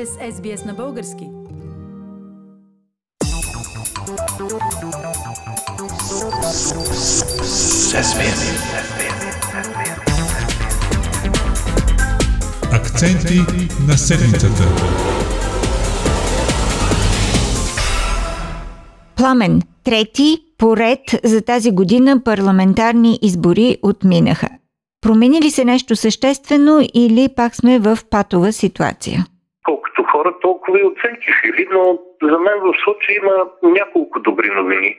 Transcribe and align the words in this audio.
сте 0.00 0.06
с 0.06 0.18
SBS 0.32 0.66
на 0.66 0.74
български. 0.74 1.28
Акценти 12.72 13.40
на 13.88 13.98
седмицата. 13.98 14.62
Пламен, 19.16 19.62
трети 19.84 20.38
поред 20.58 21.00
за 21.24 21.40
тази 21.40 21.70
година 21.70 22.22
парламентарни 22.24 23.18
избори 23.22 23.76
отминаха. 23.82 24.48
Промени 25.00 25.42
ли 25.42 25.50
се 25.50 25.64
нещо 25.64 25.96
съществено 25.96 26.88
или 26.94 27.28
пак 27.36 27.56
сме 27.56 27.78
в 27.78 27.98
патова 28.10 28.52
ситуация? 28.52 29.26
Хора, 30.20 30.34
толкова 30.40 30.80
и 30.80 30.84
оценки 30.84 31.28
фили, 31.40 31.68
но 31.72 31.98
за 32.22 32.38
мен 32.38 32.58
в 32.60 32.74
случая 32.84 33.16
има 33.16 33.48
няколко 33.62 34.20
добри 34.20 34.50
новини. 34.50 34.96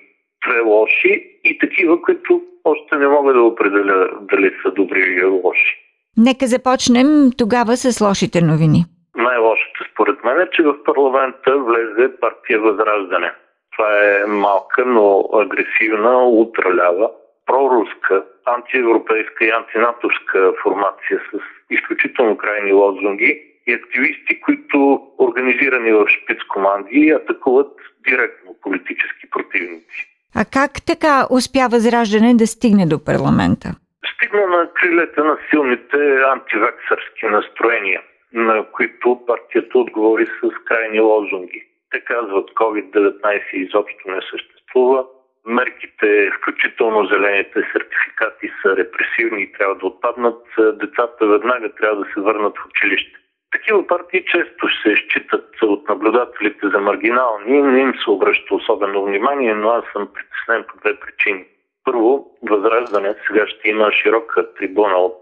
Две 0.47 0.59
лоши 0.59 1.39
и 1.43 1.57
такива, 1.57 2.01
които 2.01 2.41
още 2.63 2.95
не 2.95 3.07
мога 3.07 3.33
да 3.33 3.41
определя 3.41 4.09
дали 4.21 4.51
са 4.63 4.71
добри 4.71 4.99
или 4.99 5.25
лоши. 5.25 5.77
Нека 6.17 6.47
започнем 6.47 7.07
тогава 7.37 7.77
с 7.77 8.01
лошите 8.01 8.41
новини. 8.41 8.85
Най-лошото 9.15 9.83
според 9.91 10.23
мен 10.23 10.41
е, 10.41 10.49
че 10.51 10.63
в 10.63 10.83
парламента 10.83 11.57
влезе 11.57 12.19
партия 12.19 12.59
Възраждане. 12.59 13.31
Това 13.71 13.89
е 14.03 14.25
малка, 14.27 14.85
но 14.85 15.29
агресивна, 15.33 16.25
ултралява, 16.27 17.09
проруска, 17.45 18.23
антиевропейска 18.45 19.45
и 19.45 19.49
антинатовска 19.49 20.53
формация 20.63 21.19
с 21.33 21.39
изключително 21.69 22.37
крайни 22.37 22.73
лозунги 22.73 23.50
и 23.67 23.73
активисти, 23.73 24.41
които 24.41 25.07
организирани 25.17 25.91
в 25.91 26.05
шпиц 26.07 26.37
команди 26.53 27.09
атакуват 27.09 27.71
директно 28.09 28.55
политически 28.61 29.29
противници. 29.31 30.07
А 30.35 30.45
как 30.45 30.71
така 30.87 31.27
успя 31.31 31.67
Възраждане 31.71 32.33
да 32.35 32.47
стигне 32.47 32.85
до 32.85 33.05
парламента? 33.05 33.67
Стигна 34.15 34.47
на 34.47 34.69
крилете 34.73 35.21
на 35.21 35.37
силните 35.49 35.97
антивексърски 36.33 37.25
настроения, 37.25 38.01
на 38.33 38.65
които 38.71 39.25
партията 39.27 39.77
отговори 39.77 40.25
с 40.25 40.65
крайни 40.65 40.99
лозунги. 40.99 41.67
Те 41.91 41.99
казват 41.99 42.49
COVID-19 42.49 43.53
изобщо 43.53 44.11
не 44.11 44.21
съществува, 44.31 45.05
мерките, 45.45 46.31
включително 46.37 47.05
зелените 47.05 47.59
сертификати 47.71 48.51
са 48.61 48.77
репресивни 48.77 49.43
и 49.43 49.51
трябва 49.51 49.75
да 49.75 49.85
отпаднат, 49.85 50.41
децата 50.57 51.27
веднага 51.27 51.75
трябва 51.75 52.03
да 52.03 52.11
се 52.13 52.19
върнат 52.19 52.57
в 52.57 52.65
училище. 52.69 53.20
Такива 53.61 53.87
партии 53.87 54.25
често 54.25 54.67
се 54.81 54.95
считат 54.95 55.61
от 55.61 55.89
наблюдателите 55.89 56.69
за 56.69 56.79
маргинални, 56.79 57.61
не 57.61 57.79
им 57.79 57.93
се 58.03 58.09
обръща 58.09 58.55
особено 58.55 59.03
внимание, 59.05 59.53
но 59.53 59.69
аз 59.69 59.83
съм 59.93 60.09
притеснен 60.13 60.63
по 60.67 60.77
две 60.77 60.99
причини. 60.99 61.45
Първо, 61.85 62.37
Възраждане 62.49 63.15
сега 63.27 63.47
ще 63.47 63.69
има 63.69 63.91
широка 63.91 64.53
трибуна 64.53 64.95
от 64.97 65.21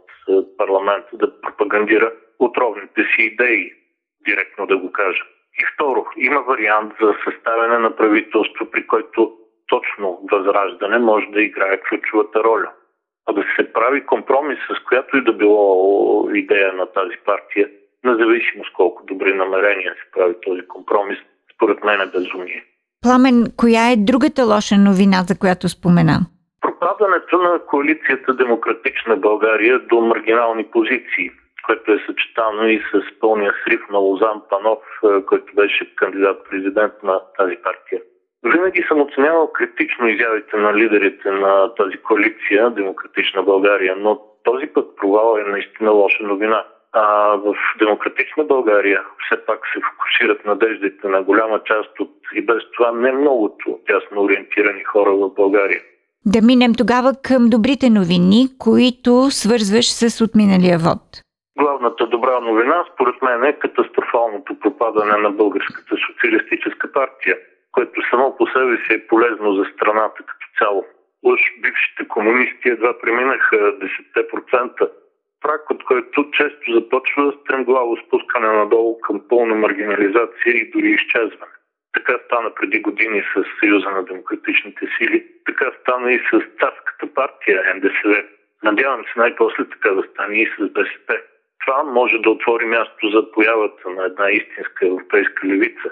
парламента 0.57 1.09
да 1.13 1.41
пропагандира 1.41 2.11
отровните 2.39 3.01
си 3.01 3.21
идеи, 3.21 3.73
директно 4.25 4.67
да 4.67 4.77
го 4.77 4.91
кажа. 4.91 5.23
И 5.61 5.65
второ, 5.73 6.05
има 6.17 6.41
вариант 6.41 6.93
за 7.01 7.15
съставяне 7.23 7.77
на 7.77 7.95
правителство, 7.95 8.65
при 8.71 8.87
който 8.87 9.37
точно 9.67 10.19
възраждане 10.31 10.99
може 10.99 11.25
да 11.25 11.41
играе 11.41 11.81
ключовата 11.81 12.43
роля. 12.43 12.71
А 13.25 13.33
да 13.33 13.43
се 13.55 13.73
прави 13.73 14.05
компромис 14.05 14.59
с 14.59 14.83
която 14.83 15.17
и 15.17 15.23
да 15.23 15.33
било 15.33 16.29
идея 16.33 16.73
на 16.73 16.85
тази 16.85 17.17
партия, 17.25 17.69
независимо 18.03 18.65
с 18.65 18.73
колко 18.73 19.05
добри 19.05 19.33
намерения 19.33 19.93
се 19.93 20.11
прави 20.11 20.35
този 20.41 20.61
компромис, 20.67 21.17
според 21.55 21.83
мен 21.83 22.01
е 22.01 22.05
безумие. 22.05 22.63
Пламен, 23.01 23.45
коя 23.57 23.91
е 23.91 24.03
другата 24.09 24.43
лоша 24.43 24.77
новина, 24.77 25.17
за 25.29 25.39
която 25.39 25.69
спомена? 25.69 26.17
Пропадането 26.61 27.37
на 27.37 27.59
коалицията 27.59 28.33
Демократична 28.33 29.15
България 29.17 29.79
до 29.79 30.01
маргинални 30.01 30.63
позиции, 30.63 31.31
което 31.65 31.91
е 31.91 32.03
съчетано 32.07 32.67
и 32.67 32.81
с 32.91 33.19
пълния 33.19 33.53
срив 33.63 33.81
на 33.91 33.97
Лозан 33.97 34.41
Панов, 34.49 34.79
който 35.27 35.55
беше 35.55 35.95
кандидат-президент 35.95 36.93
на 37.03 37.21
тази 37.37 37.55
партия. 37.55 38.01
Винаги 38.43 38.85
съм 38.87 39.01
оценявал 39.01 39.51
критично 39.51 40.07
изявите 40.07 40.57
на 40.57 40.73
лидерите 40.73 41.31
на 41.31 41.75
тази 41.75 41.97
коалиция 41.97 42.69
Демократична 42.69 43.43
България, 43.43 43.95
но 43.99 44.21
този 44.43 44.67
път 44.67 44.95
провал 44.95 45.37
е 45.37 45.51
наистина 45.51 45.91
лоша 45.91 46.23
новина. 46.23 46.65
А 46.93 47.35
в 47.35 47.55
Демократична 47.79 48.43
България 48.43 49.01
все 49.25 49.45
пак 49.45 49.59
се 49.73 49.79
фокусират 49.89 50.45
надеждите 50.45 51.07
на 51.07 51.21
голяма 51.21 51.63
част 51.63 51.99
от 51.99 52.11
и 52.35 52.41
без 52.45 52.63
това 52.73 52.91
не 52.91 53.11
многото 53.11 53.79
тясно 53.87 54.21
ориентирани 54.23 54.83
хора 54.83 55.11
в 55.11 55.29
България. 55.29 55.81
Да 56.25 56.41
минем 56.41 56.73
тогава 56.77 57.11
към 57.23 57.49
добрите 57.49 57.89
новини, 57.89 58.47
които 58.59 59.11
свързваш 59.31 59.85
с 59.85 60.23
отминалия 60.25 60.77
вод. 60.77 61.03
Главната 61.57 62.07
добра 62.07 62.39
новина, 62.39 62.85
според 62.93 63.21
мен, 63.21 63.43
е 63.43 63.59
катастрофалното 63.59 64.59
пропадане 64.59 65.17
на 65.17 65.31
Българската 65.31 65.95
социалистическа 66.07 66.91
партия 66.91 67.37
което 67.71 68.01
само 68.09 68.37
по 68.37 68.47
себе 68.47 68.77
си 68.77 68.93
е 68.93 69.07
полезно 69.07 69.53
за 69.53 69.65
страната 69.73 70.17
като 70.17 70.45
цяло. 70.57 70.85
Уж 71.23 71.39
бившите 71.61 72.07
комунисти 72.07 72.69
едва 72.69 72.93
преминаха 73.01 73.55
10%, 73.55 74.89
прак 75.49 75.69
от 75.69 75.83
който 75.83 76.31
често 76.31 76.73
започва 76.73 77.33
стремглаво 77.41 77.97
спускане 77.97 78.47
надолу 78.47 78.99
към 78.99 79.21
пълна 79.29 79.55
маргинализация 79.55 80.53
и 80.55 80.69
дори 80.71 80.89
изчезване. 80.89 81.55
Така 81.93 82.19
стана 82.25 82.55
преди 82.55 82.79
години 82.79 83.23
с 83.33 83.43
Съюза 83.59 83.89
на 83.89 84.03
демократичните 84.03 84.87
сили, 84.97 85.25
така 85.45 85.71
стана 85.81 86.13
и 86.13 86.19
с 86.19 86.31
царската 86.59 87.13
партия 87.13 87.75
НДСВ. 87.75 88.23
Надявам 88.63 89.03
се 89.03 89.19
най-после 89.19 89.69
така 89.69 89.89
да 89.89 90.03
стане 90.03 90.41
и 90.41 90.45
с 90.45 90.69
БСП. 90.69 91.17
Това 91.65 91.83
може 91.83 92.17
да 92.17 92.29
отвори 92.29 92.65
място 92.65 93.09
за 93.09 93.31
появата 93.31 93.89
на 93.89 94.05
една 94.05 94.31
истинска 94.31 94.87
европейска 94.87 95.47
левица, 95.47 95.89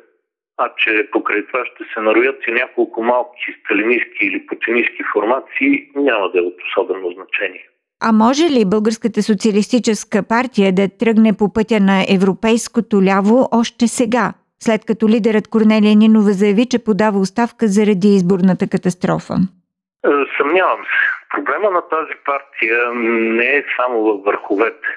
а 0.57 0.73
че 0.77 1.09
покрай 1.11 1.45
това 1.45 1.65
ще 1.65 1.83
се 1.93 1.99
нароят 1.99 2.47
и 2.47 2.51
няколко 2.51 3.03
малки 3.03 3.55
сталинистки 3.59 4.25
или 4.25 4.45
путинистки 4.45 5.03
формации, 5.13 5.91
няма 5.95 6.31
да 6.31 6.39
е 6.39 6.41
от 6.41 6.57
особено 6.67 7.11
значение. 7.11 7.67
А 8.01 8.11
може 8.11 8.43
ли 8.43 8.69
Българската 8.75 9.23
социалистическа 9.23 10.23
партия 10.29 10.73
да 10.73 10.97
тръгне 10.99 11.31
по 11.39 11.53
пътя 11.53 11.79
на 11.79 11.97
европейското 12.17 12.95
ляво 13.03 13.49
още 13.51 13.87
сега, 13.87 14.33
след 14.59 14.81
като 14.85 15.09
лидерът 15.09 15.47
Корнелия 15.47 15.95
Нинова 15.95 16.31
заяви, 16.31 16.65
че 16.71 16.83
подава 16.83 17.19
оставка 17.19 17.67
заради 17.67 18.07
изборната 18.07 18.65
катастрофа? 18.69 19.35
Е, 20.05 20.09
съмнявам 20.37 20.81
се. 20.91 20.99
Проблема 21.35 21.71
на 21.71 21.81
тази 21.81 22.15
партия 22.25 22.77
не 23.39 23.49
е 23.57 23.65
само 23.77 24.03
във 24.03 24.23
върховете. 24.23 24.87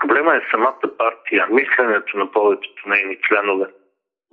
Проблема 0.00 0.36
е 0.36 0.48
самата 0.50 0.86
партия, 0.98 1.46
мисленето 1.50 2.18
на 2.18 2.30
повечето 2.30 2.88
нейни 2.88 3.18
членове. 3.28 3.66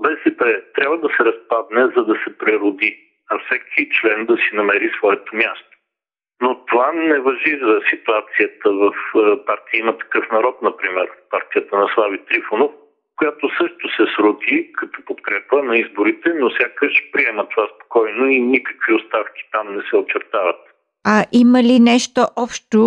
БСП 0.01 0.61
трябва 0.75 0.97
да 0.97 1.09
се 1.17 1.25
разпадне, 1.25 1.81
за 1.95 2.05
да 2.05 2.15
се 2.23 2.37
прероди, 2.37 2.97
а 3.29 3.39
всеки 3.39 3.89
член 4.01 4.25
да 4.25 4.35
си 4.37 4.49
намери 4.53 4.91
своето 4.97 5.35
място. 5.35 5.72
Но 6.41 6.65
това 6.65 6.91
не 6.91 7.19
въжи 7.19 7.59
за 7.63 7.79
ситуацията 7.89 8.71
в 8.71 8.93
е, 9.15 9.45
партия 9.45 9.79
има 9.79 9.97
такъв 9.97 10.31
народ, 10.31 10.61
например, 10.61 11.09
партията 11.29 11.77
на 11.77 11.87
Слави 11.93 12.25
Трифонов, 12.25 12.71
която 13.17 13.49
също 13.49 13.89
се 13.95 14.05
сроди 14.15 14.71
като 14.73 15.05
подкрепа 15.05 15.63
на 15.63 15.77
изборите, 15.77 16.29
но 16.35 16.49
сякаш 16.49 17.09
приема 17.11 17.49
това 17.49 17.67
спокойно 17.75 18.29
и 18.29 18.39
никакви 18.39 18.93
оставки 18.93 19.41
там 19.51 19.75
не 19.75 19.81
се 19.89 19.95
очертават. 19.95 20.59
А 21.05 21.25
има 21.31 21.63
ли 21.63 21.79
нещо 21.79 22.21
общо 22.37 22.79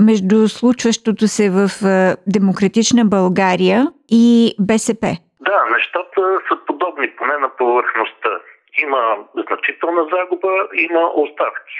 между 0.00 0.48
случващото 0.48 1.28
се 1.28 1.50
в 1.50 1.68
е, 1.86 2.16
Демократична 2.26 3.04
България 3.04 3.86
и 4.10 4.54
БСП? 4.60 5.06
Да, 5.40 5.64
нещата 5.76 6.20
са 6.48 6.56
подобни, 6.66 7.10
поне 7.18 7.36
на 7.38 7.48
повърхността. 7.56 8.30
Има 8.82 9.16
значителна 9.34 10.02
загуба, 10.12 10.52
има 10.74 11.10
оставки. 11.14 11.74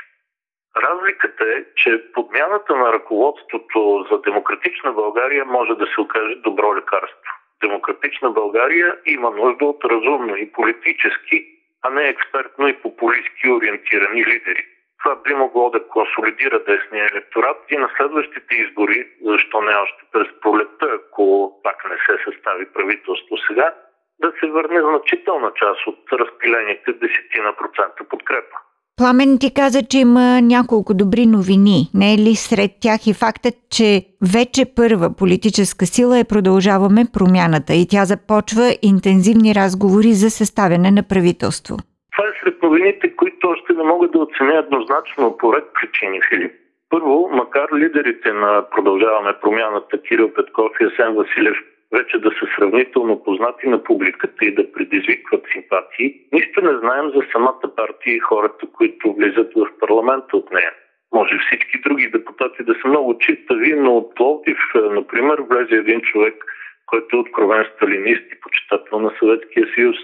Разликата 0.76 1.44
е, 1.44 1.64
че 1.76 2.12
подмяната 2.12 2.76
на 2.76 2.92
ръководството 2.92 4.06
за 4.10 4.18
демократична 4.20 4.92
България 4.92 5.44
може 5.44 5.74
да 5.74 5.86
се 5.86 6.00
окаже 6.00 6.34
добро 6.34 6.76
лекарство. 6.76 7.32
Демократична 7.60 8.30
България 8.30 8.96
има 9.06 9.30
нужда 9.30 9.64
от 9.64 9.84
разумно 9.84 10.36
и 10.36 10.52
политически, 10.52 11.46
а 11.82 11.90
не 11.90 12.08
експертно 12.08 12.68
и 12.68 12.82
популистски 12.82 13.50
ориентирани 13.50 14.26
лидери. 14.26 14.66
Това 15.02 15.16
би 15.16 15.34
могло 15.34 15.70
да 15.70 15.88
консолидира 15.88 16.64
десния 16.64 17.08
електорат 17.12 17.56
и 17.70 17.76
на 17.76 17.90
следващите 17.96 18.54
избори, 18.54 19.08
защо 19.24 19.60
не 19.60 19.74
още 19.74 20.02
през 20.12 20.28
пролетта, 20.40 20.86
ако 20.94 21.52
пак 21.62 21.84
не 21.90 21.96
се 21.96 22.24
състави 22.24 22.72
правителство 22.72 23.36
сега, 23.46 23.74
да 24.20 24.32
се 24.40 24.46
върне 24.46 24.80
значителна 24.80 25.52
част 25.54 25.86
от 25.86 26.12
разпилените 26.12 26.92
десетина 26.92 27.52
процента 27.52 28.04
подкрепа. 28.08 28.56
Пламен 28.98 29.38
ти 29.40 29.54
каза, 29.54 29.80
че 29.90 29.98
има 29.98 30.40
няколко 30.54 30.94
добри 30.94 31.26
новини. 31.26 31.78
Не 31.94 32.14
е 32.14 32.18
ли 32.18 32.34
сред 32.34 32.70
тях 32.82 33.00
и 33.06 33.18
фактът, 33.22 33.54
че 33.76 33.88
вече 34.34 34.62
първа 34.76 35.06
политическа 35.20 35.86
сила 35.86 36.18
е 36.18 36.30
продължаваме 36.32 37.02
промяната 37.14 37.72
и 37.74 37.84
тя 37.92 38.02
започва 38.12 38.66
интензивни 38.92 39.50
разговори 39.60 40.12
за 40.22 40.30
съставяне 40.30 40.90
на 40.90 41.02
правителство? 41.10 41.74
Това 42.12 42.24
е 42.28 42.32
сред 42.40 42.62
новините, 42.62 43.16
които 43.16 43.48
още 43.54 43.72
не 43.72 43.84
могат 43.92 44.12
да 44.12 44.18
оценя 44.18 44.54
еднозначно 44.64 45.36
по 45.38 45.46
ред 45.54 45.64
причини, 45.74 46.20
Филип. 46.28 46.52
Първо, 46.90 47.28
макар 47.32 47.68
лидерите 47.82 48.32
на 48.32 48.64
Продължаваме 48.70 49.32
промяната 49.42 50.02
Кирил 50.02 50.28
Петков 50.34 50.72
и 50.80 50.84
Асен 50.84 51.14
Василев 51.14 51.56
вече 51.92 52.18
да 52.18 52.30
са 52.30 52.46
сравнително 52.56 53.22
познати 53.22 53.68
на 53.68 53.84
публиката 53.84 54.44
и 54.44 54.54
да 54.54 54.72
предизвикват 54.72 55.44
симпатии, 55.52 56.20
нищо 56.32 56.60
не 56.60 56.78
знаем 56.78 57.10
за 57.14 57.22
самата 57.32 57.74
партия 57.76 58.14
и 58.14 58.18
хората, 58.18 58.66
които 58.72 59.12
влизат 59.12 59.52
в 59.56 59.68
парламента 59.80 60.36
от 60.36 60.52
нея. 60.52 60.72
Може 61.14 61.38
всички 61.38 61.80
други 61.80 62.10
депутати 62.10 62.64
да 62.64 62.74
са 62.74 62.88
много 62.88 63.18
чистави, 63.18 63.74
но 63.74 63.96
от 63.96 64.14
Пловдив, 64.14 64.58
е, 64.74 64.78
например, 64.78 65.38
влезе 65.50 65.74
един 65.74 66.00
човек, 66.00 66.44
който 66.86 67.16
е 67.16 67.20
откровен 67.20 67.66
сталинист 67.76 68.22
и 68.32 68.40
почитател 68.40 69.00
на 69.00 69.12
Съветския 69.18 69.66
съюз. 69.74 69.96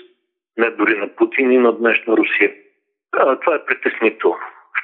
Не 0.58 0.70
дори 0.70 0.98
на 0.98 1.08
Путин 1.08 1.52
и 1.52 1.58
на 1.58 1.72
днешна 1.72 2.16
Русия. 2.16 2.52
А, 3.12 3.36
това 3.36 3.54
е 3.54 3.64
притеснително. 3.64 4.38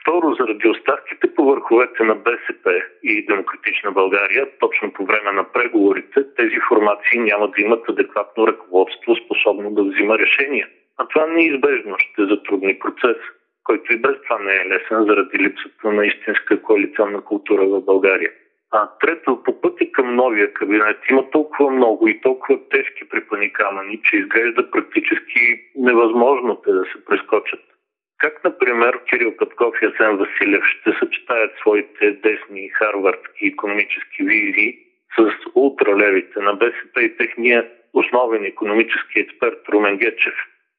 Второ, 0.04 0.34
заради 0.34 0.68
оставките 0.68 1.34
по 1.34 1.44
върховете 1.44 2.04
на 2.04 2.14
БСП 2.14 2.82
и 3.02 3.26
Демократична 3.26 3.92
България, 3.92 4.48
точно 4.60 4.92
по 4.92 5.04
време 5.04 5.32
на 5.32 5.44
преговорите, 5.52 6.34
тези 6.36 6.56
формации 6.68 7.18
няма 7.18 7.48
да 7.48 7.62
имат 7.62 7.88
адекватно 7.88 8.46
ръководство, 8.46 9.16
способно 9.16 9.70
да 9.70 9.82
взима 9.82 10.18
решения. 10.18 10.68
А 10.98 11.08
това 11.08 11.26
неизбежно 11.26 11.98
ще 11.98 12.26
затрудни 12.26 12.78
процес, 12.78 13.16
който 13.64 13.92
и 13.92 13.96
без 13.96 14.14
това 14.22 14.38
не 14.38 14.54
е 14.54 14.68
лесен 14.68 15.04
заради 15.04 15.38
липсата 15.38 15.92
на 15.92 16.06
истинска 16.06 16.62
коалиционна 16.62 17.20
култура 17.20 17.66
в 17.66 17.80
България. 17.80 18.30
А 18.72 18.88
трето, 19.00 19.42
по 19.44 19.60
пътя 19.60 19.92
към 19.92 20.16
новия 20.16 20.52
кабинет 20.52 20.98
има 21.10 21.30
толкова 21.30 21.70
много 21.70 22.08
и 22.08 22.20
толкова 22.20 22.58
тежки 22.70 23.08
препаникамани, 23.08 24.00
че 24.04 24.16
изглежда 24.16 24.70
практически 24.70 25.40
невъзможно 25.76 26.60
те 26.64 26.72
да 26.72 26.84
се 26.84 27.04
прескочат. 27.04 27.74
Как, 28.25 28.44
например, 28.44 29.00
Кирил 29.05 29.37
Петков 29.37 29.75
и 29.82 29.87
Асен 29.87 30.17
Василев 30.17 30.65
ще 30.65 30.93
съчетаят 30.93 31.53
своите 31.61 32.11
десни 32.11 32.69
харвардски 32.69 33.47
економически 33.47 34.23
визии 34.23 34.79
с 35.19 35.32
ултралевите 35.55 36.41
на 36.41 36.55
БСП 36.55 37.03
и 37.03 37.17
техния 37.17 37.69
основен 37.93 38.44
економически 38.44 39.21
експерт 39.21 39.69
Румен 39.69 39.97
Гечев, 39.97 40.35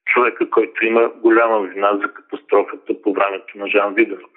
човека, 0.06 0.50
който 0.50 0.86
има 0.86 1.08
голяма 1.08 1.60
вина 1.60 1.98
за 2.02 2.14
катастрофата 2.14 3.02
по 3.02 3.12
времето 3.12 3.58
на 3.58 3.68
Жан 3.68 3.94
Виденов. 3.94 4.30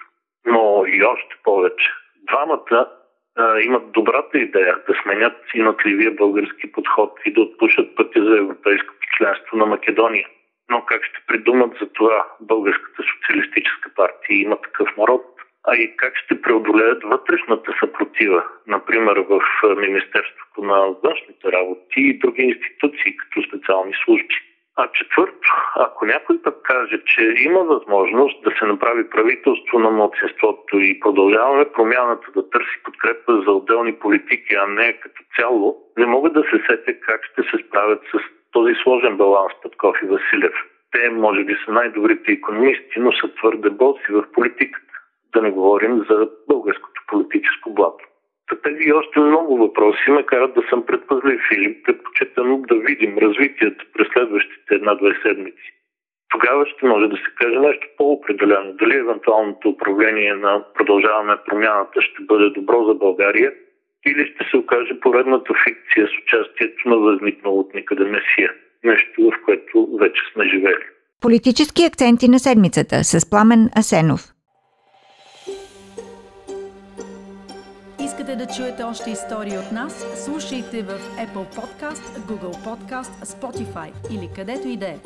Но 0.46 0.84
и 0.86 1.04
още 1.04 1.36
повече. 1.44 1.90
Двамата 2.28 2.88
а, 3.36 3.60
имат 3.60 3.92
добрата 3.92 4.38
идея 4.38 4.76
да 4.88 4.94
сменят 5.02 5.36
синатливия 5.50 6.10
български 6.10 6.72
подход 6.72 7.12
и 7.24 7.32
да 7.32 7.40
отпушат 7.40 7.96
пътя 7.96 8.24
за 8.24 8.38
европейското 8.38 9.06
членство 9.16 9.56
на 9.56 9.66
Македония– 9.66 10.28
но 10.70 10.84
как 10.84 11.04
ще 11.04 11.20
придумат 11.26 11.72
за 11.80 11.86
това 11.92 12.26
Българската 12.40 13.02
социалистическа 13.12 13.90
партия 13.96 14.40
има 14.40 14.56
такъв 14.60 14.96
народ, 14.96 15.24
а 15.64 15.76
и 15.76 15.96
как 15.96 16.16
ще 16.16 16.42
преодолеят 16.42 17.02
вътрешната 17.04 17.72
съпротива, 17.80 18.44
например 18.66 19.16
в 19.16 19.40
Министерството 19.76 20.62
на 20.62 20.94
външните 21.04 21.52
работи 21.52 22.00
и 22.00 22.18
други 22.18 22.42
институции, 22.42 23.16
като 23.16 23.48
специални 23.48 23.92
служби. 24.04 24.34
А 24.76 24.88
четвърто, 24.92 25.48
ако 25.76 26.06
някой 26.06 26.42
пък 26.42 26.62
каже, 26.62 27.00
че 27.06 27.34
има 27.36 27.60
възможност 27.60 28.42
да 28.42 28.50
се 28.58 28.64
направи 28.64 29.10
правителство 29.10 29.78
на 29.78 29.90
младсинството 29.90 30.78
и 30.78 31.00
продължаваме 31.00 31.72
промяната 31.72 32.26
да 32.34 32.50
търси 32.50 32.82
подкрепа 32.84 33.42
за 33.46 33.52
отделни 33.52 33.92
политики, 33.92 34.54
а 34.54 34.66
не 34.66 35.00
като 35.00 35.22
цяло, 35.36 35.76
не 35.98 36.06
мога 36.06 36.30
да 36.30 36.42
се 36.42 36.62
сетя 36.66 37.00
как 37.00 37.20
ще 37.24 37.42
се 37.42 37.64
справят 37.66 38.02
с 38.12 38.39
този 38.52 38.74
сложен 38.82 39.16
баланс 39.16 39.52
Петков 39.62 39.96
и 40.02 40.06
Василев. 40.06 40.54
Те 40.92 41.10
може 41.10 41.44
би 41.44 41.56
са 41.64 41.72
най-добрите 41.72 42.32
економисти, 42.32 42.98
но 42.98 43.12
са 43.12 43.34
твърде 43.34 43.70
боси 43.70 44.12
в 44.12 44.24
политиката. 44.32 44.94
Да 45.34 45.42
не 45.42 45.50
говорим 45.50 46.04
за 46.10 46.28
българското 46.48 47.02
политическо 47.08 47.74
блато. 47.74 48.04
Тези 48.62 48.88
и 48.88 48.92
още 48.92 49.20
много 49.20 49.56
въпроси 49.56 50.10
ме 50.10 50.22
карат 50.22 50.54
да 50.54 50.62
съм 50.70 50.86
предпазлив 50.86 51.40
или 51.52 51.82
предпочитам 51.82 52.62
да 52.62 52.74
видим 52.74 53.18
развитието 53.18 53.84
през 53.92 54.08
следващите 54.08 54.74
една-две 54.74 55.18
седмици. 55.22 55.72
Тогава 56.30 56.66
ще 56.66 56.86
може 56.86 57.06
да 57.06 57.16
се 57.16 57.34
каже 57.38 57.58
нещо 57.58 57.88
по-определено. 57.96 58.72
Дали 58.72 58.96
евентуалното 58.96 59.68
управление 59.68 60.34
на 60.34 60.64
продължаване 60.74 61.36
промяната 61.46 62.02
ще 62.02 62.22
бъде 62.22 62.50
добро 62.50 62.84
за 62.84 62.94
България 62.94 63.52
или 64.06 64.32
ще 64.34 64.50
се 64.50 64.56
окаже 64.56 65.00
поредната 65.00 65.54
фикция 65.64 66.06
с 66.06 66.22
участието 66.22 66.88
на 66.88 66.96
възникнал 66.96 67.58
от 67.58 67.74
никъде 67.74 68.04
Месия. 68.04 68.52
Нещо, 68.84 69.30
в 69.30 69.44
което 69.44 69.88
вече 70.00 70.20
сме 70.32 70.48
живели. 70.48 70.84
Политически 71.20 71.84
акценти 71.84 72.28
на 72.28 72.38
седмицата 72.38 73.04
с 73.04 73.30
Пламен 73.30 73.70
Асенов. 73.78 74.20
Искате 78.04 78.36
да 78.36 78.46
чуете 78.56 78.82
още 78.82 79.10
истории 79.10 79.58
от 79.58 79.72
нас? 79.72 80.24
Слушайте 80.24 80.82
в 80.82 80.92
Apple 81.24 81.56
Podcast, 81.58 82.04
Google 82.28 82.56
Podcast, 82.66 83.24
Spotify 83.24 83.90
или 84.14 84.28
където 84.36 84.68
и 84.68 84.76
да 84.76 84.86
е. 84.86 84.96